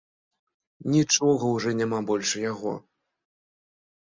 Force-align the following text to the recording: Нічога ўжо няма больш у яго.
Нічога 0.95 1.43
ўжо 1.57 1.69
няма 1.83 1.99
больш 2.09 2.27
у 2.41 2.43
яго. 2.51 2.73